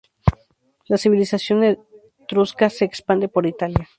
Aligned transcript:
La 0.87 0.97
civilización 0.97 1.63
etrusca 1.63 2.71
se 2.71 2.85
expande 2.85 3.27
por 3.29 3.45
Italia. 3.45 3.87